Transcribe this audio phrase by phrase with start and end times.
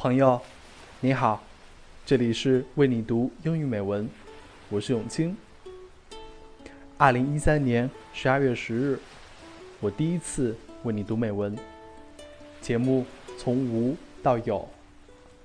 [0.00, 0.40] 朋友，
[1.00, 1.44] 你好，
[2.06, 4.08] 这里是为你读英语美文，
[4.70, 5.36] 我是永清。
[6.96, 8.98] 二零一三年十二月十日，
[9.78, 11.54] 我第一次为你读美文。
[12.62, 13.04] 节目
[13.36, 14.66] 从无到有，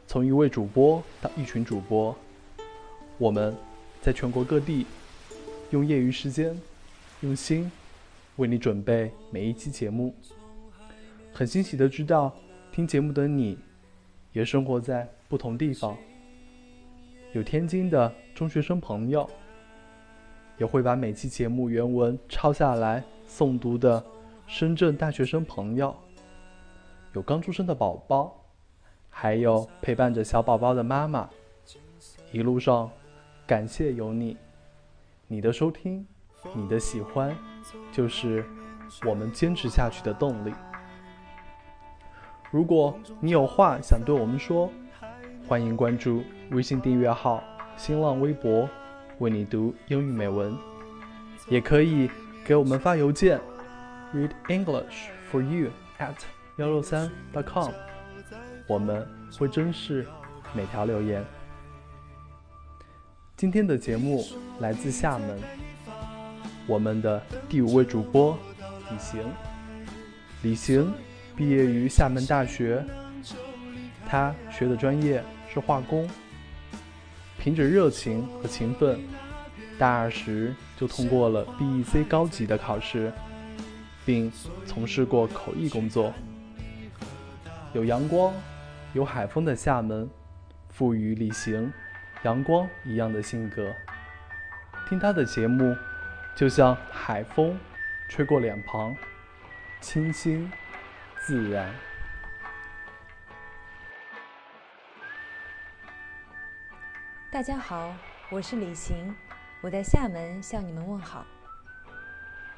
[0.07, 2.15] 从一位主播到一群主播，
[3.17, 3.53] 我们
[4.01, 4.85] 在全国各地
[5.71, 6.57] 用业余时间、
[7.19, 7.69] 用心
[8.37, 10.15] 为你准备每一期节目。
[11.33, 12.33] 很欣喜的知道，
[12.71, 13.57] 听节目的你。
[14.36, 15.96] 也生活在不同地方，
[17.32, 19.28] 有天津的中学生朋友，
[20.58, 24.06] 也会把每期节目原文抄下来诵读的
[24.46, 25.96] 深圳大学生朋友，
[27.14, 28.36] 有刚出生的宝宝，
[29.10, 31.30] 还有陪伴着小宝宝的妈妈。
[32.33, 32.92] 一路上，
[33.47, 34.36] 感谢有你，
[35.28, 36.06] 你的收听，
[36.53, 37.33] 你的喜欢，
[37.89, 38.45] 就是
[39.08, 40.52] 我们坚持下去的动力。
[42.52, 44.72] 如果你有话想对我们说，
[45.47, 47.43] 欢迎关注微信订阅号、
[47.75, 48.69] 新浪微博，
[49.19, 50.55] 为你读英语美文，
[51.49, 52.09] 也可以
[52.45, 53.39] 给我们发邮件
[54.13, 56.15] ，read English for you at
[56.57, 57.71] 幺六三 .com，
[58.67, 59.05] 我们
[59.37, 60.07] 会珍视
[60.53, 61.25] 每条留言。
[63.35, 64.23] 今天的节目
[64.59, 65.39] 来自厦门，
[66.67, 68.37] 我们的第五位主播
[68.89, 69.21] 李行，
[70.41, 70.93] 李行。
[71.36, 72.83] 毕业于厦门大学，
[74.08, 76.09] 他学的专业是化工。
[77.38, 79.00] 凭着热情和勤奋，
[79.77, 83.11] 大二时就通过了 BEC 高级的考试，
[84.05, 84.31] 并
[84.66, 86.14] 从事过口译工作。
[87.73, 88.33] 有阳光、
[88.94, 90.09] 有海风的厦门，
[90.70, 91.72] 赋予李行
[92.23, 93.70] 阳光一样的性格。
[94.88, 95.75] 听他的节目，
[96.36, 97.55] 就像海风
[98.09, 98.95] 吹过脸庞，
[99.81, 100.49] 清新。
[101.25, 101.73] 自然。
[107.31, 107.91] 大家好，
[108.29, 109.11] 我是李行，
[109.59, 111.25] 我在厦门向你们问好。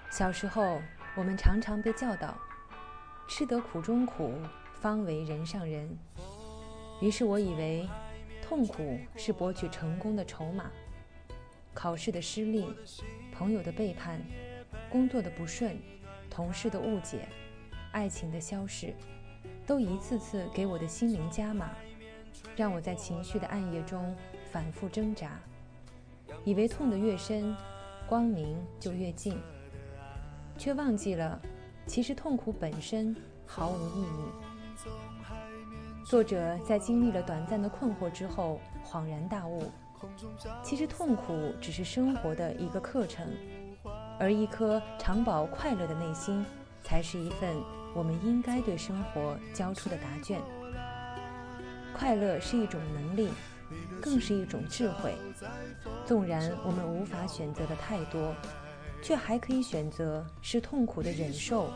[0.09, 0.81] 小时候，
[1.15, 2.37] 我们常常被教导，
[3.29, 4.33] 吃得苦中苦，
[4.81, 5.97] 方为人上人。
[7.01, 7.87] 于是我以为，
[8.41, 10.69] 痛苦是博取成功的筹码。
[11.73, 12.67] 考试的失利，
[13.31, 14.21] 朋友的背叛，
[14.89, 15.79] 工作的不顺，
[16.29, 17.29] 同事的误解。
[17.91, 18.93] 爱情的消逝，
[19.65, 21.71] 都一次次给我的心灵加码，
[22.55, 24.15] 让我在情绪的暗夜中
[24.51, 25.39] 反复挣扎，
[26.43, 27.55] 以为痛得越深，
[28.07, 29.39] 光明就越近，
[30.57, 31.41] 却忘记了，
[31.85, 33.15] 其实痛苦本身
[33.45, 34.85] 毫无意义。
[36.05, 39.63] 作者在经历了短暂的困惑之后，恍然大悟，
[40.63, 43.27] 其实痛苦只是生活的一个课程，
[44.19, 46.45] 而一颗常保快乐的内心。
[46.83, 47.53] 才是一份
[47.97, 50.39] 我们应该对生活交出的答卷。
[51.95, 53.29] 快乐是一种能力，
[53.99, 55.15] 更是一种智慧。
[56.05, 58.35] 纵然我们无法选择的太多，
[59.01, 61.73] 却还可以选择是痛苦的忍受，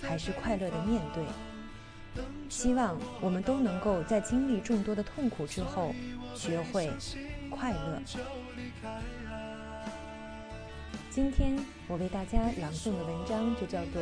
[0.00, 1.22] 还是快乐的面对。
[2.48, 5.94] 希望我们都能够在经历众多的痛苦之后，
[6.34, 6.90] 学会
[7.50, 8.00] 快乐。
[11.17, 14.01] 今天我为大家朗诵的文章就叫做《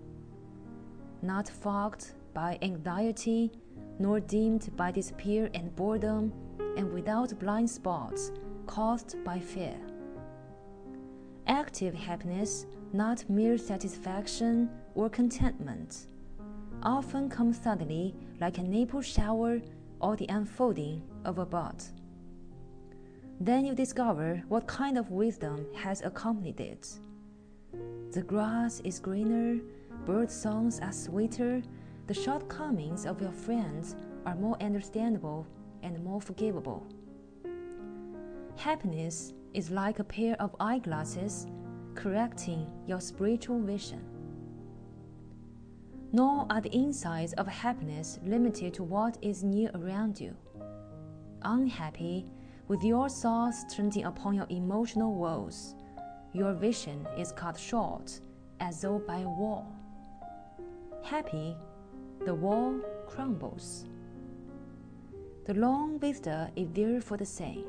[1.23, 3.50] not fogged by anxiety,
[3.99, 6.32] nor dimmed by despair and boredom,
[6.76, 8.32] and without blind spots
[8.67, 9.76] caused by fear.
[11.47, 16.06] Active happiness, not mere satisfaction or contentment,
[16.82, 19.61] often comes suddenly like an April shower
[20.00, 21.82] or the unfolding of a bud.
[23.41, 26.99] Then you discover what kind of wisdom has accompanied it.
[28.12, 29.61] The grass is greener
[30.09, 31.63] bird songs are sweeter,
[32.07, 33.95] the shortcomings of your friends
[34.25, 35.47] are more understandable
[35.83, 36.87] and more forgivable.
[38.57, 41.47] Happiness is like a pair of eyeglasses
[41.95, 44.03] correcting your spiritual vision.
[46.11, 50.35] Nor are the insights of happiness limited to what is near around you.
[51.43, 52.25] Unhappy,
[52.67, 55.75] with your thoughts turning upon your emotional woes,
[56.33, 58.21] your vision is cut short
[58.59, 59.75] as though by a wall.
[61.03, 61.56] Happy,
[62.25, 63.87] the wall crumbles.
[65.47, 67.65] The long vista is there for the same.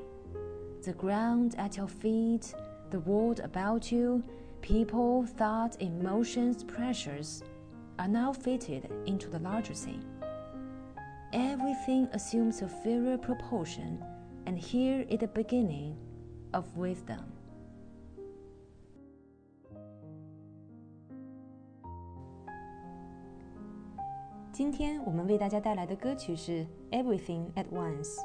[0.84, 2.54] The ground at your feet,
[2.90, 4.24] the world about you,
[4.62, 7.44] people, thoughts, emotions, pressures
[7.98, 10.04] are now fitted into the larger scene.
[11.31, 14.04] Everything assumes a fairer proportion,
[14.46, 15.96] and here is the beginning
[16.54, 17.31] of wisdom.
[24.60, 26.52] 今天我们为大家带来的歌曲是
[26.92, 28.16] 《Everything at Once》。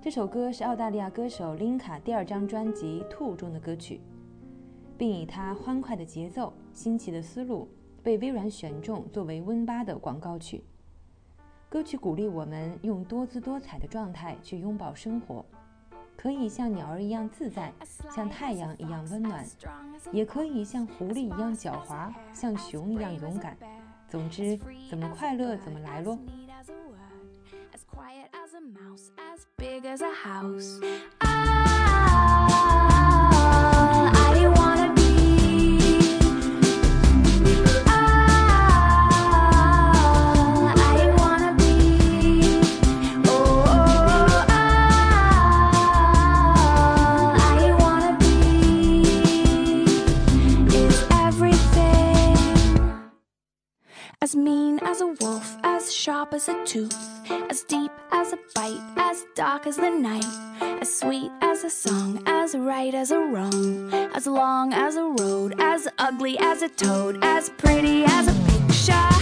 [0.00, 4.00] 这首歌是澳大利亚歌手琳卡第二张专辑《兔》中的歌曲，
[4.96, 7.68] 并以它欢快的节奏、新奇的思路
[8.02, 10.64] 被微软选中作为 Win 八的广告曲。
[11.68, 15.44] 歌曲鼓励我们用多姿多彩的状态去拥抱生活，
[16.16, 17.70] 可以像鸟儿一样自在，
[18.10, 19.44] 像太阳一样温暖，
[20.12, 23.54] 也可以像狐狸一样狡猾，像熊一样勇敢。
[24.08, 24.58] 总之，
[24.88, 26.18] 怎么快乐怎么来咯。
[54.34, 56.92] Mean as a wolf, as sharp as a tooth,
[57.50, 60.26] as deep as a bite, as dark as the night,
[60.60, 65.54] as sweet as a song, as right as a wrong, as long as a road,
[65.60, 69.17] as ugly as a toad, as pretty as a picture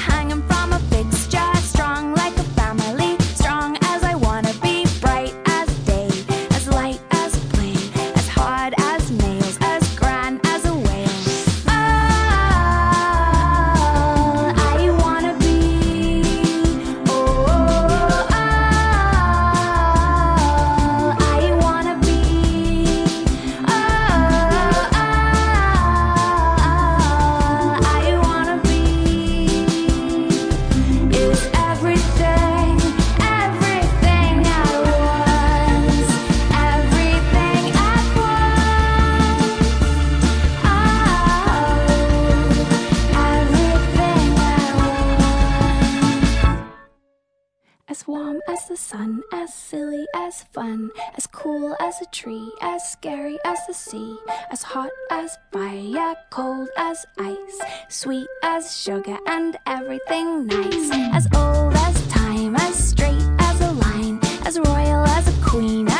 [50.36, 54.18] as fun, as cool as a tree, as scary as the sea,
[54.50, 60.90] as hot as fire, cold as ice, sweet as sugar, and everything nice.
[61.14, 65.95] As old as time, as straight as a line, as royal as a queen.